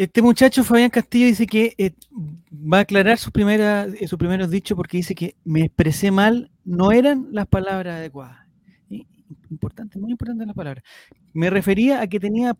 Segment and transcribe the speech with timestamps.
[0.00, 1.92] Este muchacho Fabián Castillo dice que eh,
[2.50, 6.90] va a aclarar sus, primeras, sus primeros dichos porque dice que me expresé mal, no
[6.90, 8.38] eran las palabras adecuadas.
[9.50, 10.82] Importante, muy importante la palabra.
[11.34, 12.56] Me refería a que tenía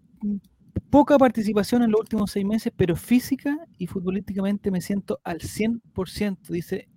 [0.91, 6.47] poca participación en los últimos seis meses, pero física y futbolísticamente me siento al 100%,
[6.51, 6.91] dice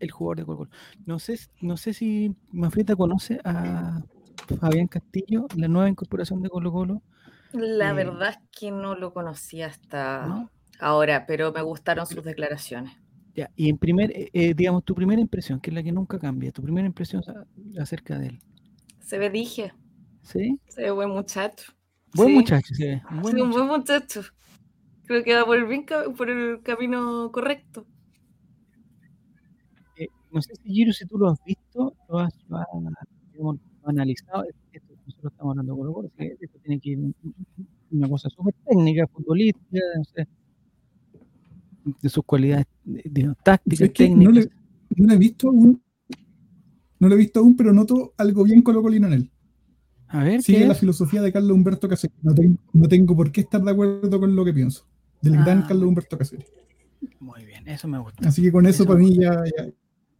[0.00, 0.70] el jugador de Colo.
[1.06, 4.02] No sé, no sé si Mafrita conoce a
[4.58, 7.02] Fabián Castillo, la nueva incorporación de Colo Colo.
[7.52, 12.92] La eh, verdad es que no lo conocía hasta ahora, pero me gustaron sus declaraciones.
[13.34, 16.18] Ya, y en primer, eh, eh, digamos, tu primera impresión, que es la que nunca
[16.18, 17.22] cambia, tu primera impresión
[17.78, 18.40] acerca de él.
[19.00, 19.72] Se ve, dije.
[20.22, 20.60] ¿Sí?
[20.68, 21.72] Se ve buen muchacho.
[22.14, 23.00] Buen muchacho, sí.
[23.10, 24.22] Un buen, sí, un buen muchacho.
[25.06, 27.86] Creo que va por el, por el camino correcto.
[29.96, 32.34] Eh, no sé si Giro, si tú lo has visto, lo has,
[33.84, 34.44] analizado.
[34.72, 34.91] Esto,
[35.22, 36.98] nosotros estamos hablando con los que esto tiene que ir
[37.92, 39.78] una cosa súper técnica, futbolística,
[41.84, 44.48] no de sus cualidades de, tácticas, técnicas.
[44.96, 45.82] No, lo he visto aún,
[46.98, 49.30] no lo he visto aún, pero noto algo bien colocolino en él.
[50.08, 52.14] A ver, Sigue la filosofía de Carlos Humberto Caselli.
[52.22, 54.86] No tengo, no tengo por qué estar de acuerdo con lo que pienso.
[55.20, 55.66] Del gran ah.
[55.68, 56.44] Carlos Humberto Caselli.
[57.18, 58.28] Muy bien, eso me gusta.
[58.28, 59.42] Así que con eso, para mí ya,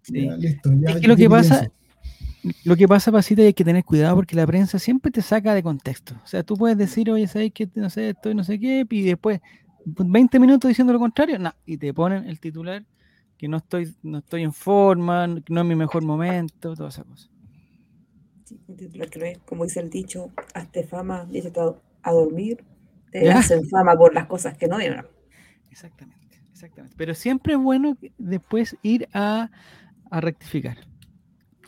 [0.09, 0.73] listo.
[0.73, 1.71] es que lo que pasa,
[2.65, 5.55] lo que pasa, Pasita, y hay que tener cuidado porque la prensa siempre te saca
[5.55, 6.15] de contexto.
[6.23, 8.87] O sea, tú puedes decir, oye, ¿sabes que no sé, estoy no sé qué?
[8.89, 9.41] Y después
[9.85, 12.85] 20 minutos diciendo lo contrario, no, y te ponen el titular
[13.37, 17.29] que no estoy, no estoy en forma, no es mi mejor momento, toda esa cosa
[19.45, 21.43] como dice el dicho, hazte fama, y
[22.03, 22.65] a dormir,
[23.11, 25.07] te hacen fama por las cosas que no dieron.
[25.71, 26.97] Exactamente, exactamente.
[26.97, 29.51] Pero siempre es bueno después ir a,
[30.11, 30.77] rectificar.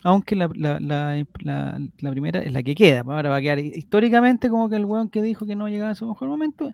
[0.05, 0.47] Aunque la,
[2.11, 5.09] primera es la que queda, pues ahora va a quedar históricamente como que el weón
[5.09, 6.71] que dijo que no llegaba a su mejor momento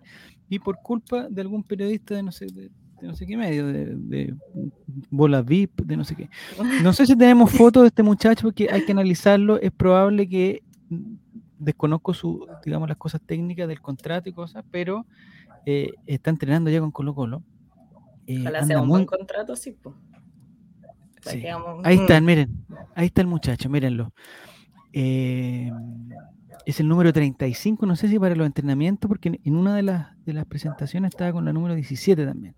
[0.50, 3.86] y por culpa de algún periodista de no sé, de, no sé qué medio, de,
[3.86, 4.34] de
[5.08, 6.28] bola VIP, de no sé qué.
[6.82, 9.58] No sé si tenemos fotos de este muchacho porque hay que analizarlo.
[9.58, 11.14] Es probable que mm,
[11.58, 15.06] desconozco su, digamos, las cosas técnicas del contrato y cosas, pero
[15.64, 17.42] eh, está entrenando ya con Colo Colo.
[18.26, 19.96] Eh, Ojalá sea un buen contrato, sí, pues.
[21.84, 24.12] Ahí está, miren, ahí está el muchacho, mírenlo.
[24.92, 25.70] Eh,
[26.66, 30.24] es el número 35, no sé si para los entrenamientos, porque en una de las,
[30.24, 32.54] de las presentaciones estaba con la número 17 también.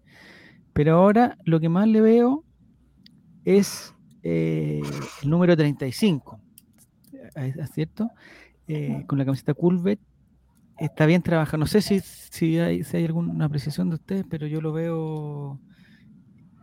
[0.73, 2.45] Pero ahora lo que más le veo
[3.45, 4.83] es eh,
[5.23, 6.41] el número 35,
[7.35, 8.11] ¿es cierto?
[8.67, 10.01] Eh, con la camiseta Culvet.
[10.79, 11.59] Está bien trabajado.
[11.59, 15.61] No sé si, si, hay, si hay alguna apreciación de ustedes, pero yo lo veo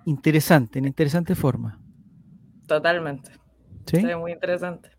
[0.06, 1.80] interesante, en interesante forma.
[2.72, 3.32] Totalmente.
[3.86, 4.02] ¿Sí?
[4.16, 4.92] muy interesante.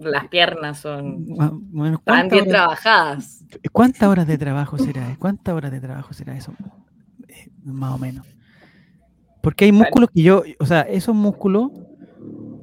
[0.00, 1.24] las piernas son
[1.94, 3.42] están bien trabajadas.
[3.72, 5.16] ¿Cuántas horas de trabajo será?
[5.18, 6.52] ¿Cuántas horas de trabajo será eso?
[7.64, 8.26] más o menos.
[9.40, 11.70] Porque hay músculos que yo, o sea, esos músculos,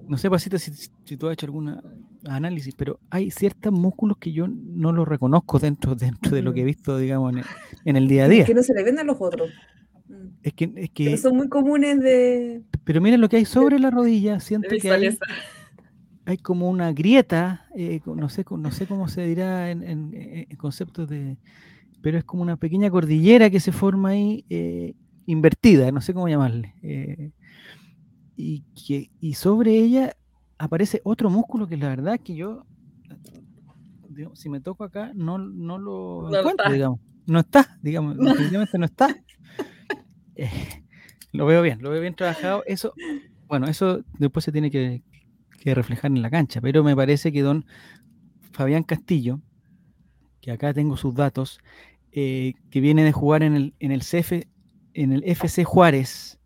[0.08, 1.82] no sé, Pasita, si, si tú has hecho algún
[2.28, 6.62] análisis, pero hay ciertos músculos que yo no los reconozco dentro, dentro de lo que
[6.62, 7.34] he visto, digamos,
[7.86, 8.42] en el, día a día.
[8.42, 9.50] Es que no se le ven a los otros.
[10.12, 10.28] Mm.
[10.44, 12.64] Es que, es que son muy comunes de.
[12.84, 15.18] Pero miren lo que hay sobre la rodilla, siento que hay,
[16.26, 21.08] hay, como una grieta, eh, no, sé, no sé cómo se dirá en, en conceptos
[21.10, 21.38] de,
[22.02, 24.96] pero es como una pequeña cordillera que se forma ahí eh,
[25.26, 26.74] invertida, no sé cómo llamarle.
[26.82, 27.32] Eh,
[28.36, 30.16] y, que, y sobre ella
[30.58, 32.66] aparece otro músculo que la verdad que yo,
[34.34, 36.74] si me toco acá, no, no lo no encuentro, está.
[36.74, 37.00] digamos.
[37.28, 39.16] No está, digamos, definitivamente no está.
[41.34, 42.62] Lo veo bien, lo veo bien trabajado.
[42.66, 42.94] Eso,
[43.48, 45.02] bueno, eso después se tiene que,
[45.62, 47.66] que reflejar en la cancha, pero me parece que don
[48.52, 49.40] Fabián Castillo,
[50.42, 51.60] que acá tengo sus datos,
[52.12, 54.46] eh, que viene de jugar en el, en el CF,
[54.94, 56.40] en el FC Juárez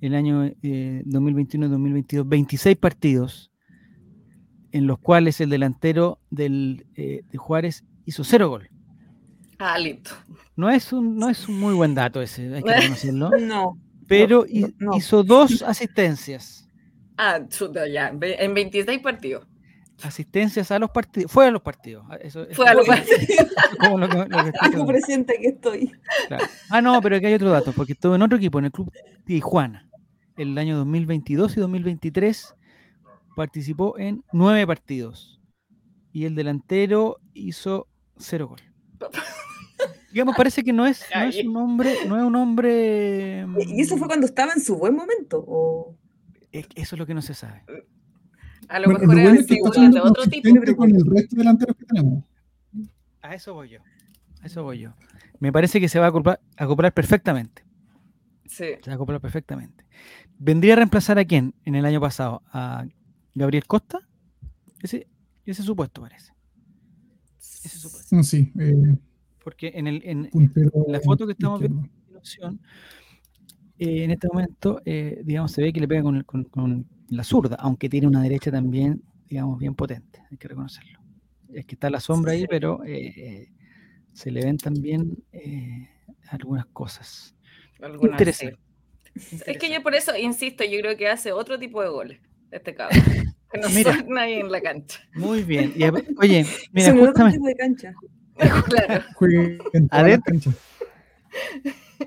[0.00, 3.52] el año 2021-2022, eh, 26 partidos,
[4.72, 8.71] en los cuales el delantero del, eh, de Juárez hizo cero gol.
[9.64, 10.10] Ah, listo.
[10.56, 13.30] No es un, no es un muy buen dato ese, hay que reconocerlo.
[13.38, 13.78] no.
[14.08, 16.68] Pero hizo dos asistencias.
[17.16, 17.40] Ah,
[17.88, 19.46] ya, en 26 partidos
[20.02, 22.04] asistencias a los partidos, fue a los partidos.
[22.08, 23.48] Ah, eso, fue a los partidos.
[23.80, 24.06] Como lo,
[24.76, 25.92] lo presente que estoy.
[26.70, 28.92] Ah, no, pero aquí hay otro dato, porque estuve en otro equipo, en el club
[29.24, 29.88] Tijuana,
[30.36, 32.54] el año 2022 y 2023
[33.36, 35.40] participó en nueve partidos
[36.12, 38.60] y el delantero hizo cero gol.
[40.12, 43.46] Digamos, parece que no es, no es un hombre, no es un hombre.
[43.66, 45.44] ¿Y eso fue cuando estaba en su buen momento?
[45.46, 45.96] ¿o?
[46.52, 47.64] Eso es lo que no se sabe.
[48.68, 50.50] A lo mejor era de otro tipo.
[50.76, 52.24] con el resto delanteros que tenemos.
[53.22, 53.78] A eso voy yo.
[54.44, 54.94] eso voy yo.
[55.38, 57.64] Me parece que se va a acoplar, acoplar perfectamente.
[58.46, 58.66] Sí.
[58.82, 59.84] Se va a acoplar perfectamente.
[60.38, 62.42] ¿Vendría a reemplazar a quién en el año pasado?
[62.52, 62.84] ¿A
[63.34, 64.00] Gabriel Costa?
[64.80, 65.06] Ese,
[65.46, 66.32] ese supuesto parece.
[67.38, 68.22] Ese supuesto.
[68.22, 68.52] Sí.
[68.58, 68.96] Eh,
[69.42, 70.30] Porque en, el, en,
[70.86, 71.88] la foto que estamos viendo
[73.78, 77.56] eh, en este momento, eh, digamos, se ve que le pega con, con, la zurda,
[77.56, 80.98] aunque tiene una derecha también, digamos, bien potente, hay que reconocerlo.
[81.52, 82.80] Es que está la sombra ahí, pero
[84.12, 85.22] se le ven también
[86.28, 87.34] algunas cosas.
[88.00, 88.58] Interesante.
[89.14, 92.20] Es que yo por eso insisto, yo creo que hace otro tipo de goles
[92.52, 93.00] este cabrón.
[93.52, 94.98] Que no mira, nadie en la cancha.
[95.14, 95.74] Muy bien.
[96.16, 97.92] oye, mira, justamente, tipo de cancha.
[98.68, 99.04] claro.
[99.90, 100.52] Adentro.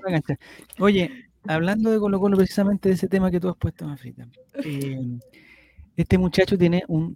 [0.02, 0.38] cancha.
[0.78, 1.10] Oye,
[1.46, 4.28] hablando de Colo Colo, precisamente de ese tema que tú has puesto, Mafrita.
[4.64, 5.18] Eh,
[5.96, 7.14] este muchacho tiene un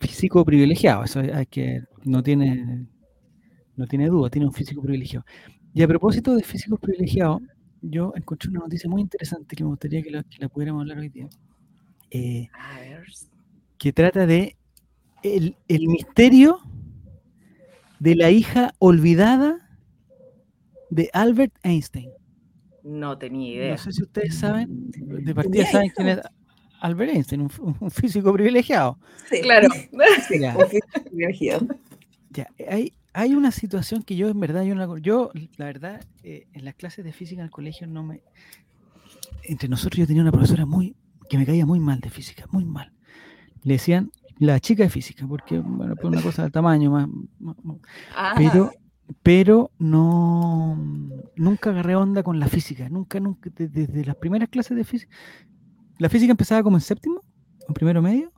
[0.00, 2.86] físico privilegiado, eso hay que, no tiene,
[3.76, 5.24] no tiene duda, tiene un físico privilegiado.
[5.72, 7.42] Y a propósito de físicos privilegiados,
[7.82, 11.28] yo encontré una noticia muy interesante que me gustaría que la, pudiéramos hablar hoy día.
[12.10, 12.48] Eh,
[13.78, 14.56] que trata de
[15.22, 16.60] el, misterio
[17.98, 19.68] de la hija olvidada
[20.90, 22.10] de Albert Einstein.
[22.82, 23.70] No tenía idea.
[23.72, 26.20] No sé si ustedes saben, de partida saben quién es
[26.80, 28.98] Albert Einstein, un, físico privilegiado.
[29.28, 29.68] Sí, claro.
[29.92, 31.66] un físico privilegiado.
[32.30, 36.46] Ya, hay, hay una situación que yo en verdad, yo, la, yo la verdad, eh,
[36.52, 38.20] en las clases de física en el colegio no me...
[39.42, 40.96] Entre nosotros yo tenía una profesora muy,
[41.28, 42.92] que me caía muy mal de física, muy mal.
[43.62, 47.08] Le decían la chica de física, porque, bueno, por una cosa del tamaño más...
[48.14, 48.34] Ah.
[48.36, 48.70] Pero,
[49.22, 50.76] pero no,
[51.36, 55.14] nunca agarré onda con la física, nunca, nunca, desde, las primeras clases de física.
[55.98, 57.20] ¿La física empezaba como en séptimo?
[57.66, 58.32] ¿En primero medio?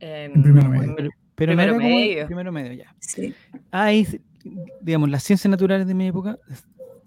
[0.00, 0.94] En primero medio.
[0.96, 1.10] Pero
[1.52, 2.26] primero no era medio.
[2.26, 2.94] primero medio, ya.
[2.98, 3.34] Sí.
[3.70, 4.06] Ahí,
[4.80, 6.38] digamos, las ciencias naturales de mi época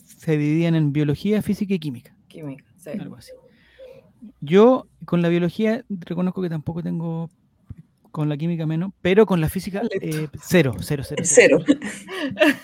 [0.03, 2.15] se dividían en biología, física y química.
[2.27, 2.91] Química, sí.
[2.99, 3.31] Algo así.
[4.39, 7.29] Yo con la biología reconozco que tampoco tengo,
[8.11, 11.59] con la química menos, pero con la física eh, cero, cero, cero, cero.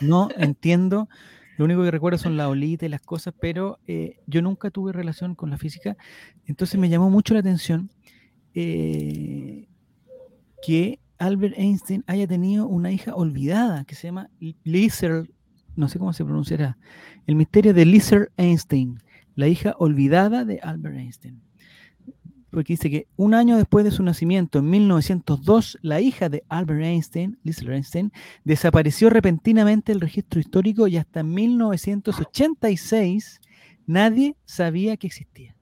[0.02, 1.10] No entiendo.
[1.58, 4.94] Lo único que recuerdo son la olita y las cosas, pero eh, yo nunca tuve
[4.94, 5.98] relación con la física.
[6.46, 7.90] Entonces me llamó mucho la atención
[8.54, 9.68] eh,
[10.62, 14.30] que Albert Einstein haya tenido una hija olvidada que se llama
[14.64, 15.28] Lizard,
[15.76, 16.78] no sé cómo se pronunciará,
[17.26, 19.00] el misterio de Lizard Einstein,
[19.36, 21.42] la hija olvidada de Albert Einstein.
[22.58, 26.82] Porque dice que un año después de su nacimiento, en 1902, la hija de Albert
[26.82, 28.12] Einstein, Lizard Einstein,
[28.46, 33.42] desapareció repentinamente del registro histórico y hasta 1986
[33.86, 35.56] nadie sabía que existía.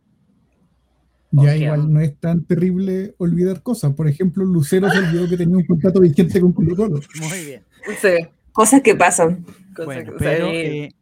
[1.31, 3.94] Ya igual no es tan terrible olvidar cosas.
[3.94, 7.01] Por ejemplo, Lucero se olvidó que tenía un contrato vigente con Colo Colo.
[7.19, 7.62] Muy bien.
[8.00, 8.25] Sí.
[8.53, 9.45] Cosas que pasan.
[9.83, 10.94] bueno, pero eh,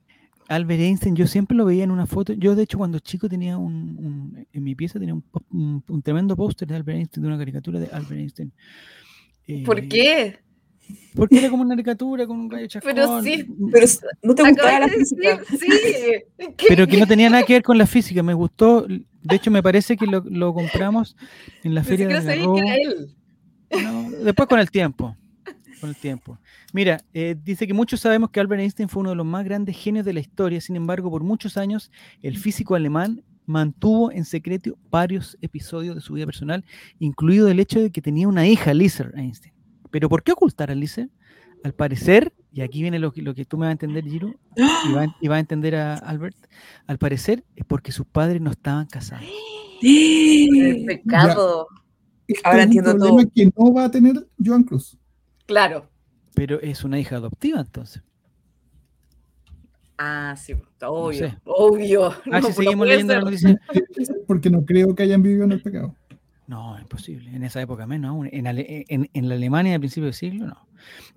[0.54, 2.34] Albert Einstein, yo siempre lo veía en una foto.
[2.34, 6.76] Yo, de hecho, cuando chico tenía un, en mi pieza tenía un, tremendo póster de
[6.76, 8.52] Albert Einstein, de una caricatura de Albert Einstein.
[9.66, 10.40] ¿Por eh, qué?
[11.16, 12.94] Porque era como una caricatura con un gallo chascón.
[12.94, 13.88] Pero sí, pero
[14.22, 15.42] no te gustaba la física.
[15.50, 15.68] sí.
[16.68, 18.86] Pero que no tenía nada que ver con la física, me gustó.
[18.88, 21.16] De hecho, me parece que lo, compramos
[21.64, 23.16] en la feria de la él.
[24.24, 25.16] después con el tiempo.
[25.84, 26.40] Con el tiempo.
[26.72, 29.76] Mira, eh, dice que muchos sabemos que Albert Einstein fue uno de los más grandes
[29.76, 30.62] genios de la historia.
[30.62, 31.92] Sin embargo, por muchos años,
[32.22, 36.64] el físico alemán mantuvo en secreto varios episodios de su vida personal,
[37.00, 39.54] incluido el hecho de que tenía una hija, Lisa Einstein.
[39.92, 41.10] Pero ¿por qué ocultar a Lice?
[41.66, 44.34] Al parecer, y aquí viene lo que, lo que tú me vas a entender, Giro,
[45.20, 46.38] y va, a entender a Albert,
[46.88, 49.26] al parecer es porque sus padres no estaban casados.
[49.82, 51.68] El pecado.
[52.46, 53.18] Ahora entiendo todo.
[53.36, 54.98] que no va a tener Joan Cruz.
[55.46, 55.90] Claro.
[56.36, 58.04] Pero es una hija adoptiva entonces.
[59.98, 62.14] Ah, sí, obvio, obvio.
[62.32, 63.60] Ah, si seguimos leyendo la noticia.
[64.28, 65.96] Porque no creo que hayan vivido en el pecado.
[66.48, 67.34] No, imposible.
[67.34, 68.30] En esa época menos aún.
[68.32, 70.68] En, la Alemania del principio del siglo, no.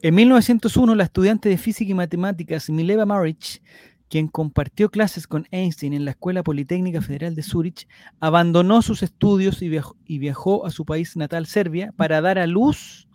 [0.02, 3.60] En 1901, la estudiante de física y matemáticas Mileva Maric,
[4.08, 7.88] quien compartió clases con Einstein en la Escuela Politécnica Federal de Zúrich,
[8.20, 12.46] abandonó sus estudios y viajó, y viajó a su país natal, Serbia, para dar a
[12.46, 13.08] luz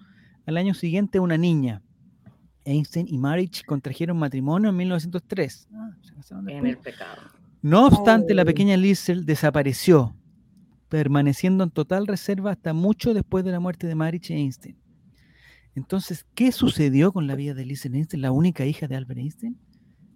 [0.45, 1.81] al año siguiente una niña.
[2.63, 5.67] Einstein y Maric contrajeron matrimonio en 1903.
[5.73, 5.91] Ah,
[6.47, 7.21] en el pecado.
[7.61, 8.45] No obstante, la oh.
[8.45, 10.15] pequeña Liesel desapareció
[10.91, 14.77] permaneciendo en total reserva hasta mucho después de la muerte de Marich e Einstein.
[15.73, 19.57] Entonces, ¿qué sucedió con la vida de Lisa Einstein, la única hija de Albert Einstein?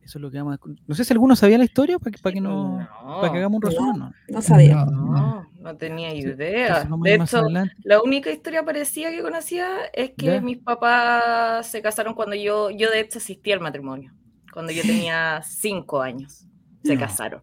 [0.04, 0.60] Eso es lo que vamos a...
[0.86, 2.86] No sé si alguno sabía la historia para que, para que, no,
[3.22, 4.00] para que hagamos un resumen.
[4.00, 4.86] No, no sabía.
[4.86, 6.88] No, no tenía idea.
[7.02, 7.42] de hecho,
[7.84, 12.92] la única historia parecida que conocía es que mis papás se casaron cuando yo, yo
[12.92, 14.14] de hecho asistí al matrimonio
[14.54, 16.48] cuando yo tenía cinco años.
[16.82, 17.42] Se casaron.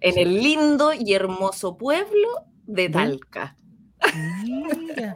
[0.00, 2.28] En el lindo y hermoso pueblo
[2.66, 3.56] de Talca.
[4.44, 5.14] Mira.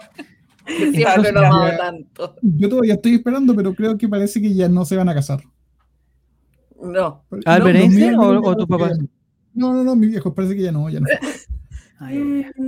[1.35, 2.37] no tanto.
[2.41, 5.43] Yo todavía estoy esperando, pero creo que parece que ya no se van a casar.
[6.81, 7.25] No.
[7.45, 8.93] ¿Albert Einstein o, tu papá?
[9.53, 11.07] No, no, no, mi viejo parece que ya no, ya no.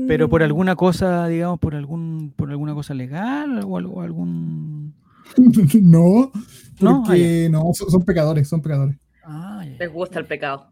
[0.06, 4.95] Pero por alguna cosa, digamos, por algún, por alguna cosa legal o algo, algún.
[5.83, 6.33] no,
[6.78, 8.97] porque no, son, pecadores, son pecadores.
[9.25, 10.71] Ah, Les gusta el pecado.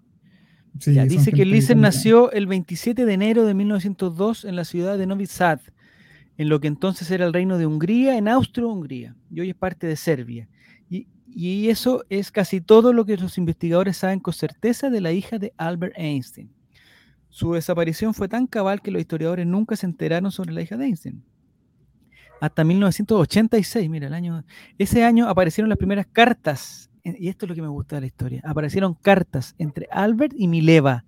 [0.74, 5.26] dice que Lizer nació el 27 de enero de 1902 en la ciudad de Novi
[5.26, 5.60] Sad,
[6.36, 9.86] en lo que entonces era el reino de Hungría, en Austro-Hungría, y hoy es parte
[9.88, 10.48] de Serbia.
[10.88, 15.10] Y, y eso es casi todo lo que los investigadores saben con certeza de la
[15.10, 16.50] hija de Albert Einstein.
[17.34, 20.84] Su desaparición fue tan cabal que los historiadores nunca se enteraron sobre la hija de
[20.84, 21.24] Einstein.
[22.40, 24.44] Hasta 1986, mira, el año.
[24.78, 28.06] Ese año aparecieron las primeras cartas, y esto es lo que me gusta de la
[28.06, 28.40] historia.
[28.44, 31.06] Aparecieron cartas entre Albert y Mileva.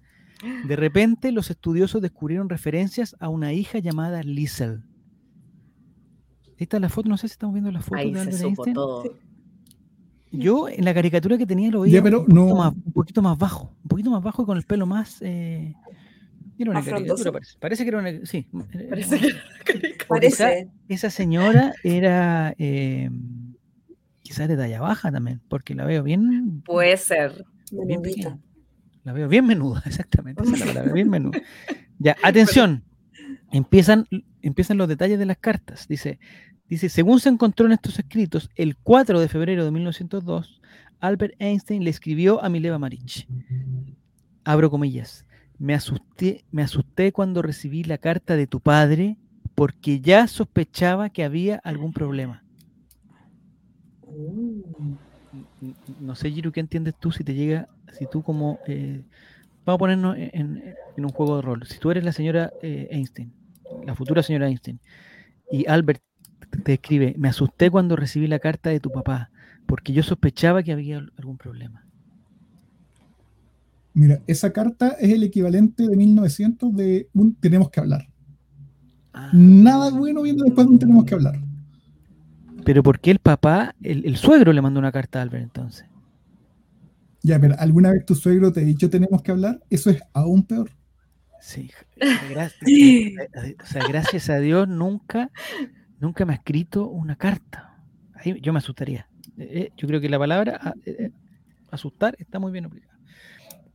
[0.66, 4.82] De repente, los estudiosos descubrieron referencias a una hija llamada Liesel.
[6.56, 8.76] Esta es la foto, no sé si estamos viendo la foto de Albert Einstein.
[10.32, 13.70] Yo en la caricatura que tenía lo veía un, poquito más, un, poquito más, bajo,
[13.84, 15.72] un poquito más bajo y con el pelo más, eh,
[17.60, 17.84] parece.
[17.84, 18.26] que era una.
[18.26, 18.48] Sí.
[18.88, 20.68] Parece que parece.
[20.88, 22.54] Esa, señora era.
[22.58, 23.10] Eh,
[24.22, 26.62] quizás de talla baja también, porque la veo bien.
[26.62, 27.44] Puede ser.
[27.72, 28.02] Bien
[29.04, 30.42] La veo bien menuda, exactamente.
[30.92, 31.40] bien menuda.
[31.98, 32.84] Ya, atención.
[33.52, 34.06] Empiezan,
[34.42, 35.86] empiezan los detalles de las cartas.
[35.88, 36.18] Dice,
[36.68, 40.60] dice, según se encontró en estos escritos, el 4 de febrero de 1902,
[41.00, 43.28] Albert Einstein le escribió a Mileva Marich.
[44.44, 45.25] Abro comillas.
[45.58, 49.16] Me asusté, me asusté cuando recibí la carta de tu padre
[49.54, 52.42] porque ya sospechaba que había algún problema.
[56.00, 58.58] No sé, Giru, ¿qué entiendes tú si te llega, si tú como...
[58.66, 59.02] Eh,
[59.64, 61.66] vamos a ponernos en, un juego de rol.
[61.66, 63.32] Si tú eres la señora eh, Einstein,
[63.84, 64.78] la futura señora Einstein,
[65.50, 66.02] y Albert
[66.62, 69.30] te escribe, me asusté cuando recibí la carta de tu papá
[69.66, 71.85] porque yo sospechaba que había algún problema.
[73.96, 78.06] Mira, esa carta es el equivalente de 1900 de un tenemos que hablar.
[79.14, 79.30] Ah.
[79.32, 81.40] Nada bueno viene después de un tenemos que hablar.
[82.62, 85.86] Pero ¿por qué el papá, el, suegro le mandó una carta a Albert entonces?
[87.22, 89.62] Ya, pero ¿alguna vez tu suegro te ha dicho tenemos que hablar?
[89.70, 90.72] Eso es aún peor.
[91.40, 91.70] Sí,
[92.28, 92.60] gracias,
[93.62, 95.30] o sea, gracias a Dios nunca,
[96.00, 97.82] nunca me ha escrito una carta.
[98.12, 99.08] Ahí yo me asustaría.
[99.38, 101.12] Eh, eh, yo creo que la palabra ah, eh,
[101.70, 102.95] asustar está muy bien aplicada.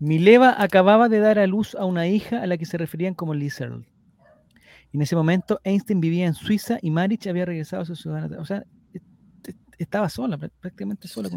[0.01, 3.35] Mileva acababa de dar a luz a una hija a la que se referían como
[3.35, 3.83] Lizard.
[4.93, 8.45] En ese momento, Einstein vivía en Suiza y Marich había regresado a su ciudad O
[8.45, 8.63] sea,
[9.77, 11.29] estaba sola, prácticamente sola.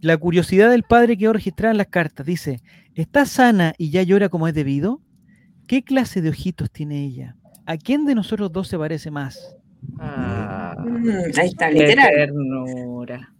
[0.00, 2.24] La curiosidad del padre quedó registrada en las cartas.
[2.24, 2.60] Dice,
[2.94, 5.00] ¿está sana y ya llora como es debido?
[5.66, 7.36] ¿Qué clase de ojitos tiene ella?
[7.66, 9.56] ¿A quién de nosotros dos se parece más?
[9.98, 12.10] Ah, mm, ahí está, literal.
[12.14, 13.34] Ternura.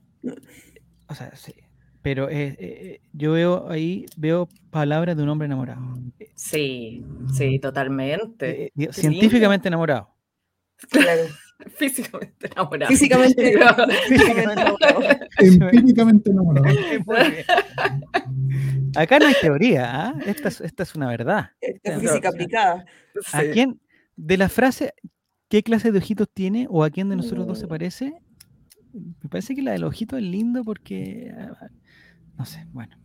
[1.07, 1.55] O sea, sí
[2.02, 5.80] pero eh, eh, yo veo ahí, veo palabras de un hombre enamorado.
[6.35, 8.73] Sí, sí, totalmente.
[8.76, 10.09] Eh, científicamente enamorado.
[10.90, 11.23] Claro.
[11.76, 12.88] Físicamente enamorado.
[12.90, 13.88] Físicamente, enamorado.
[15.38, 16.66] Empíricamente enamorado.
[18.97, 20.14] Acá no hay teoría, ¿ah?
[20.26, 21.50] esta, es, esta, es, una verdad.
[21.61, 22.85] es física aplicada.
[23.32, 23.80] ¿A quién,
[24.16, 24.92] de la frase,
[25.49, 27.68] qué clase de ojitos tiene o a quién de nosotros dos se mm.
[27.68, 28.12] parece?
[28.92, 31.68] Me parece que la del ojito es lindo porque ah,
[32.43, 32.97] no sé, bueno.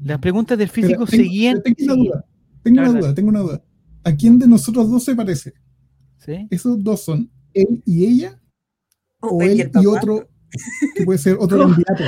[0.00, 1.60] Las preguntas del físico seguían.
[1.60, 2.24] Tengo una duda,
[2.62, 3.64] tengo una duda, tengo una duda.
[4.04, 5.54] ¿A quién de nosotros dos se parece?
[6.18, 6.46] ¿Sí?
[6.50, 8.40] ¿Esos dos son él y ella?
[9.18, 10.28] ¿O, él y, otro,
[10.94, 12.04] que puede ser otro candidato?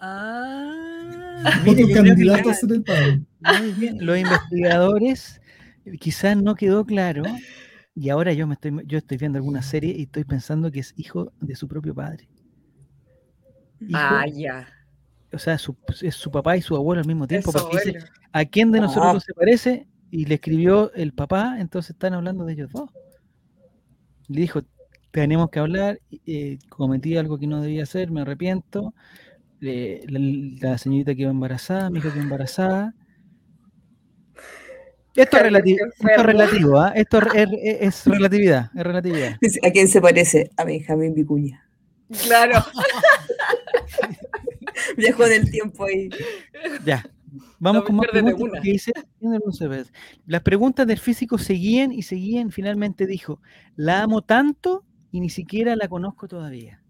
[0.00, 3.22] Ah, otro candidato a ser el padre.
[3.60, 3.98] Muy bien.
[4.00, 5.40] Los investigadores,
[5.98, 7.24] quizás no quedó claro,
[7.96, 10.94] y ahora yo me estoy, yo estoy viendo alguna serie y estoy pensando que es
[10.96, 12.28] hijo de su propio padre.
[13.92, 14.68] ah, ya
[15.32, 17.98] o sea, es su papá y su abuelo al mismo tiempo, porque dice,
[18.32, 19.86] ¿a quién de nosotros se parece?
[20.10, 22.90] Y le escribió el papá, entonces están hablando de ellos dos.
[24.28, 24.62] Le dijo,
[25.10, 28.94] tenemos que hablar, eh, cometí algo que no debía hacer, me arrepiento.
[29.60, 32.94] la, señorita quedó embarazada, mi hija quedó embarazada.
[35.14, 36.92] Esto es, relativo, esto es relativo, ¿ah?
[36.94, 37.48] esto es,
[37.80, 39.36] es, relatividad, es relatividad.
[39.66, 40.50] ¿A quién se parece?
[40.56, 41.68] A Benjamín Vicuña.
[42.22, 42.64] Claro.
[44.96, 46.08] Viajó del tiempo ahí.
[46.84, 47.04] Ya.
[47.58, 48.92] Vamos con más preguntas que dice,
[50.26, 52.50] Las preguntas del físico seguían y seguían.
[52.50, 53.40] Finalmente dijo,
[53.76, 56.82] la amo tanto y ni siquiera la conozco todavía.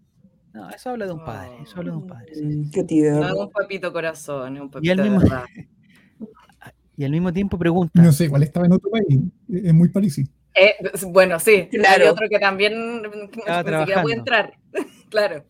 [0.53, 2.31] No, eso habla de un padre, eso habla de un padre.
[2.41, 3.19] Mm, qué tío.
[3.19, 5.21] No, un papito corazón, un papito y al mismo,
[6.97, 8.01] y al mismo tiempo pregunta.
[8.01, 10.31] No sé, igual estaba en otro país, es muy parecido.
[10.55, 10.75] Eh,
[11.07, 12.03] bueno, sí, claro.
[12.03, 14.53] hay otro que también ni siquiera puede entrar,
[15.09, 15.45] claro.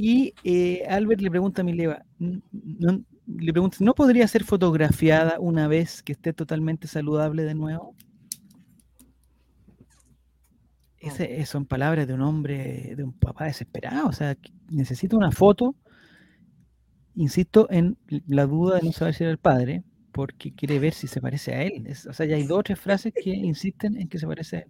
[0.00, 5.66] Y eh, Albert le pregunta a Mileva, ¿no, le pregunta, ¿no podría ser fotografiada una
[5.66, 7.96] vez que esté totalmente saludable de nuevo?
[11.00, 14.06] Ese, son palabras de un hombre, de un papá desesperado.
[14.06, 14.36] O sea,
[14.70, 15.74] necesita una foto.
[17.16, 21.08] Insisto en la duda de no saber si era el padre, porque quiere ver si
[21.08, 21.92] se parece a él.
[22.08, 24.60] o sea, ya hay dos o tres frases que insisten en que se parece a
[24.60, 24.68] él.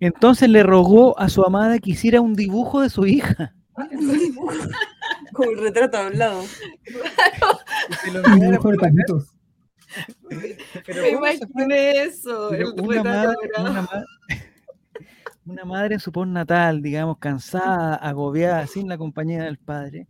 [0.00, 3.54] Entonces le rogó a su amada que hiciera un dibujo de su hija.
[5.32, 6.42] Como el retrato a un lado.
[10.86, 11.26] Pero
[12.04, 12.50] eso.
[12.82, 13.36] una, madre,
[15.44, 20.06] una, madre en su natal, digamos, cansada, agobiada, sin la compañía del padre.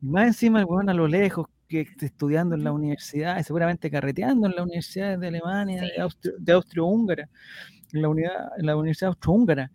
[0.00, 4.46] Y más encima el weón a lo lejos, que estudiando en la universidad, seguramente carreteando
[4.46, 7.28] en la universidad de Alemania, de, Austria-Húngara,
[7.92, 9.70] en, la unidad, en la Universidad Austro-Húngara,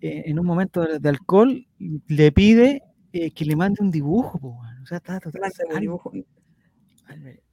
[0.00, 4.38] eh, en un momento de, alcohol, le pide eh, que le mande un dibujo.
[4.42, 5.80] o sea, está totalmente.
[5.80, 6.12] dibujo.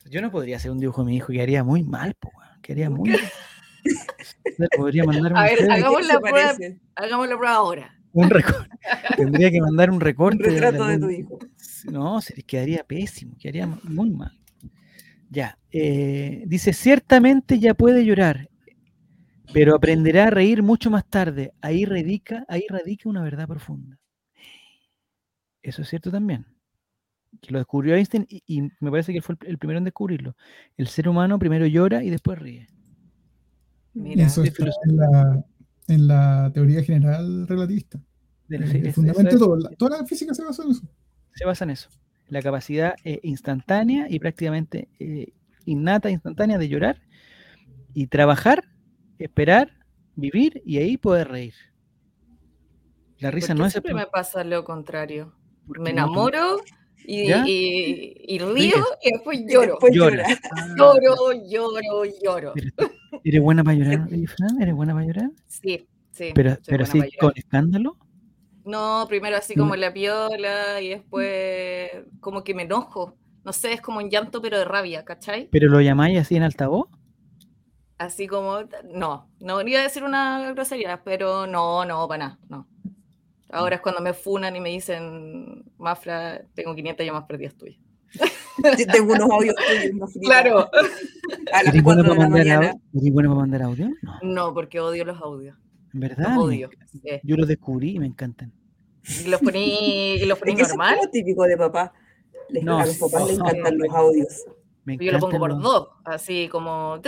[0.09, 2.89] Yo no podría hacer un dibujo de mi hijo, que haría muy mal, po, quedaría
[2.89, 3.19] muy mal.
[4.77, 6.53] Podría mandar un A ver, hagamos la, prueba,
[6.95, 7.93] hagamos la prueba ahora.
[8.13, 8.69] Un recorte.
[9.15, 10.37] Tendría que mandar un recorte.
[10.37, 11.39] Un retrato de, tu hijo.
[11.91, 14.37] No, se quedaría pésimo, quedaría muy mal.
[15.29, 18.49] Ya, eh, dice, ciertamente ya puede llorar,
[19.53, 21.53] pero aprenderá a reír mucho más tarde.
[21.61, 23.99] Ahí radica, ahí radica una verdad profunda.
[25.61, 26.45] Eso es cierto también.
[27.41, 30.35] Que lo descubrió Einstein y, me parece que fue el, primero en descubrirlo.
[30.77, 32.67] El ser humano primero llora y después ríe.
[34.15, 34.65] Eso está
[35.87, 37.99] en la, teoría general relativista.
[38.49, 40.87] el, fundamento todo, toda la física se basa en eso.
[41.33, 41.89] Se basa en eso.
[42.29, 45.33] La capacidad eh, instantánea y prácticamente eh,
[45.65, 47.01] innata, instantánea de llorar
[47.93, 48.63] y trabajar,
[49.19, 49.71] esperar,
[50.15, 51.53] vivir y ahí poder reír.
[53.19, 53.73] La risa no es.
[53.73, 55.33] Siempre me pasa lo contrario
[55.67, 56.61] me enamoro
[57.05, 59.77] y, y, río y después lloro.
[60.77, 62.53] lloro, lloro, lloro.
[63.23, 64.07] ¿Eres buena para llorar,
[64.61, 65.31] ¿Eres buena para llorar?
[65.47, 66.31] Sí, sí.
[66.33, 67.97] Pero, pero sí, con escándalo.
[68.65, 73.15] No, primero así como la piola y después como que me enojo.
[73.45, 75.47] No sé, es como un llanto pero de rabia, ¿cachai?
[75.49, 76.89] ¿Pero lo llamáis así en altavoz?
[77.97, 78.59] Así como,
[78.93, 82.67] no, no iba a decir una grosería, pero no, no, para nada, no.
[83.49, 87.79] Ahora es cuando me funan y me dicen, Mafra, tengo 500 llamadas perdidas tuyas.
[88.91, 90.11] tengo unos audios tuyos.
[90.21, 90.69] claro.
[91.53, 92.73] A las 4 de la mañana.
[92.93, 93.89] ¿Eres bueno para mandar audio?
[94.01, 94.19] No.
[94.21, 95.57] no, porque odio los audios.
[95.93, 96.35] ¿En verdad?
[96.35, 96.69] Los odio.
[97.23, 98.51] Yo los descubrí y me encantan.
[99.23, 100.99] ¿Y los poní, y los poní normal?
[101.01, 101.93] Es típico de papá.
[102.61, 104.45] no, a los papás les encantan los audios.
[104.95, 106.99] Yo lo pongo por dos, así como...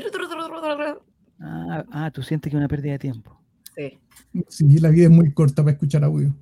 [1.41, 3.39] Ah, ah, tú sientes que es una pérdida de tiempo.
[3.75, 3.97] Sí.
[4.49, 6.33] Sí, la vida es muy corta para escuchar audio.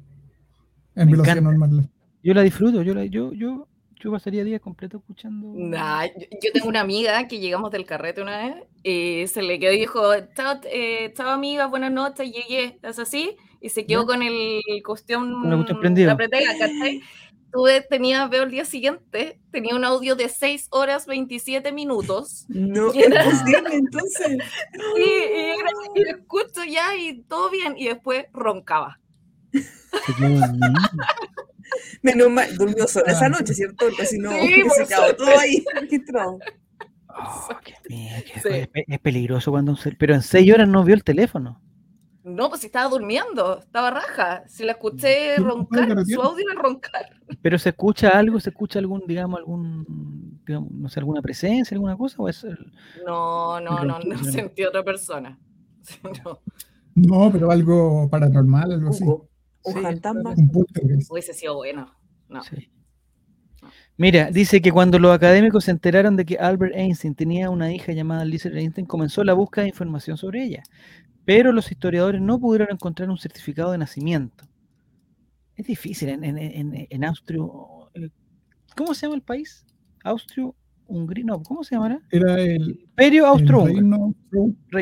[0.95, 1.87] En velocidad normal.
[2.23, 3.67] Yo la disfruto, yo, la, yo, yo,
[3.99, 5.53] yo pasaría días completos escuchando.
[5.55, 9.73] Nah, yo, tengo una amiga que llegamos del carrete una vez y se le quedó
[9.73, 10.01] y dijo,
[10.35, 15.55] chao, eh, amiga, buenas noches, llegué, es así, y se quedó con el cuestión, la
[15.55, 16.17] cuestión prendida
[17.51, 22.45] tuve, tenía, veo el día siguiente, tenía un audio de 6 horas 27 minutos.
[22.49, 23.23] No, era,
[23.71, 24.37] entonces.
[24.95, 28.99] Sí, y, y escucho ya y todo bien, y después roncaba.
[32.01, 33.85] Menos mal, durmió solo esa noche, ¿cierto?
[33.87, 36.39] Porque si no, se quedó todo ahí registrado.
[37.09, 37.49] Oh,
[37.89, 41.61] es, peligroso cuando pero en 6 horas no vio el teléfono.
[42.37, 44.43] No, pues si estaba durmiendo, estaba raja.
[44.47, 47.09] Si la escuché roncar, su audio era roncar.
[47.41, 51.97] Pero se escucha algo, se escucha algún, digamos, algún, digamos, no sé, alguna presencia, alguna
[51.97, 52.45] cosa, o es
[53.03, 55.39] No, no, no, no sentí otra persona.
[56.25, 56.41] No.
[56.93, 57.31] no.
[57.31, 59.03] pero algo paranormal, algo así.
[59.03, 60.35] Un fantasma.
[61.09, 61.91] Hubiese sido bueno.
[62.29, 62.41] No.
[63.95, 67.93] Mira, dice que cuando los académicos se enteraron de que Albert Einstein tenía una hija
[67.93, 70.61] llamada Lisa Einstein, comenzó la búsqueda de información sobre ella
[71.27, 74.45] pero los historiadores no pudieron encontrar un certificado de nacimiento.
[75.57, 77.41] Es difícil en, en, en, Austria.
[77.95, 78.09] Eh,
[78.77, 79.65] ¿Cómo se llama el país?
[80.05, 80.49] Austria,
[80.85, 81.99] Hungría, no, ¿cómo se llamará?
[82.11, 84.15] Era el Imperio Austrohúngaro.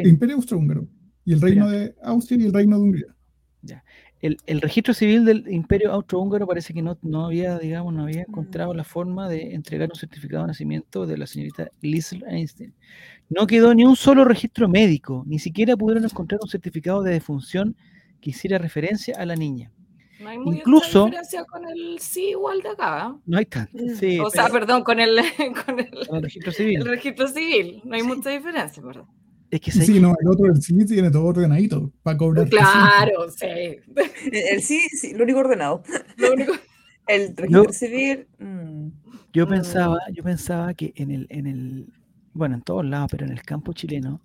[0.04, 0.88] Imperio Austrohúngaro.
[1.26, 3.16] Y el reino de Austria y el reino de Hungría.
[3.64, 3.84] Ya.
[4.22, 8.22] El, el, registro civil del Imperio Austrohúngaro parece que no, no había, digamos, no había
[8.22, 12.76] encontrado la forma de entregar un certificado de nacimiento de la señorita Liesl Einstein.
[13.30, 17.76] No quedó ni un solo registro médico, ni siquiera pudieron encontrar un certificado de defunción
[18.22, 19.72] que hiciera referencia a la niña.
[20.20, 23.16] No hay mucha Incluso, diferencia con el sí igual de acá.
[23.26, 23.78] No hay tanto.
[23.78, 23.96] Mm.
[23.96, 25.20] Sí, o sea, perdón, con el,
[25.66, 26.78] con el, registro civil.
[26.78, 27.82] El registro civil.
[27.84, 29.06] No hay mucha diferencia, ¿verdad?
[29.52, 32.50] Es que sí, no, el otro, el sí tiene todo ordenadito para cobrar.
[32.50, 33.46] Claro, sí.
[34.32, 35.84] El, sí, sí, lo único ordenado.
[36.18, 36.54] Lo único.
[37.08, 38.28] El registro civil.
[38.40, 38.88] Mm.
[39.32, 41.88] Yo pensaba, yo pensaba que en el, en el,
[42.36, 44.22] bueno, en todos lados, pero en el campo chileno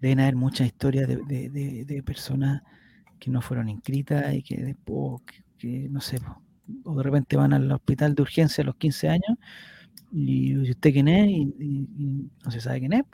[0.00, 2.62] deben haber muchas historias de, de, de, personas
[3.18, 5.22] que no fueron inscritas y que después,
[5.58, 6.20] que, no sé,
[6.84, 9.38] o de repente van al hospital de urgencia a los 15 años
[10.12, 13.04] y, usted quién es y, no se sabe quién es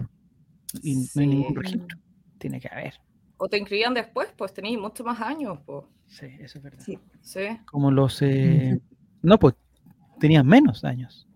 [0.82, 1.98] y no hay ningún registro.
[2.38, 2.94] Tiene que haber.
[3.36, 5.58] O te inscribían después, pues tenéis muchos más años.
[5.64, 5.84] Pues.
[6.06, 6.84] Sí, eso es verdad.
[7.22, 7.40] Sí.
[7.66, 8.20] Como los...
[8.22, 8.80] Eh,
[9.22, 9.54] no, pues
[10.18, 11.26] tenían menos años.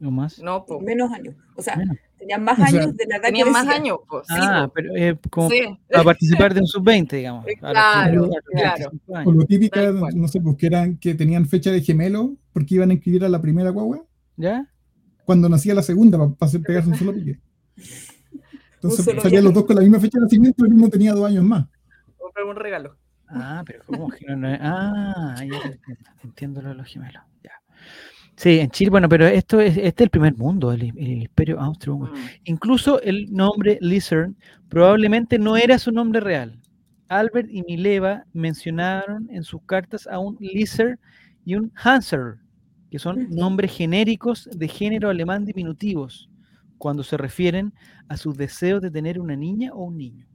[0.00, 0.38] ¿O más?
[0.40, 0.82] No, pues.
[0.82, 1.34] Menos años.
[1.56, 1.78] O sea,
[2.18, 4.26] tenían más años de la edad Tenían más años, pues.
[4.30, 5.48] Ah, pero eh, como
[5.90, 7.46] para participar de un sub-20, digamos.
[7.58, 8.90] Claro, claro.
[9.24, 12.90] O lo típica, no sé, pues que eran que tenían fecha de gemelo porque iban
[12.90, 14.04] a inscribir a la primera guagua.
[14.36, 14.70] ¿Ya?
[15.24, 17.40] Cuando nacía la segunda, para, para pegarse un solo pique.
[18.74, 21.42] Entonces salían los dos con la misma fecha de nacimiento, el mismo tenía dos años
[21.42, 21.66] más.
[22.18, 22.96] Comprar un regalo.
[23.28, 24.58] Ah, pero ¿cómo que no, es?
[24.62, 27.22] Ah, ya entiendo, entiendo lo de los gemelos.
[27.42, 27.52] Ya.
[28.36, 31.96] Sí, en Chile, bueno, pero esto es, este es el primer mundo, el, imperio austro
[31.96, 32.12] mm.
[32.44, 34.32] Incluso el nombre Lizard
[34.68, 36.60] probablemente no era su nombre real.
[37.08, 40.98] Albert y Mileva mencionaron en sus cartas a un Lizard
[41.46, 42.36] y un Hanser,
[42.90, 46.28] que son nombres genéricos de género alemán diminutivos,
[46.76, 47.72] cuando se refieren
[48.08, 50.26] a sus deseos de tener una niña o un niño.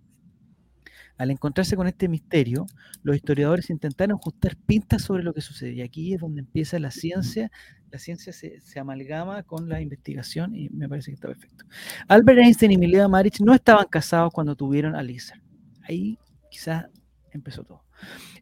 [1.21, 2.65] Al encontrarse con este misterio,
[3.03, 5.73] los historiadores intentaron ajustar pintas sobre lo que sucede.
[5.73, 7.51] Y aquí es donde empieza la ciencia.
[7.91, 11.63] La ciencia se, amalgama con la investigación y me parece que está perfecto.
[12.07, 15.39] Albert Einstein y Mileva Maric no estaban casados cuando tuvieron a Lisa.
[15.83, 16.17] Ahí
[16.49, 16.87] quizás
[17.29, 17.83] empezó todo.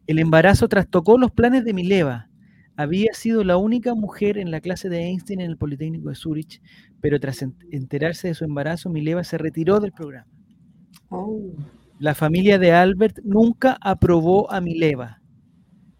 [0.06, 2.30] El embarazo trastocó los planes de Mileva.
[2.76, 6.62] Había sido la única mujer en la clase de Einstein en el Politécnico de Zurich,
[7.02, 10.32] pero tras enterarse de su embarazo, Mileva se retiró del programa.
[11.10, 11.52] Oh.
[12.00, 15.20] La familia de Albert nunca aprobó a Mileva.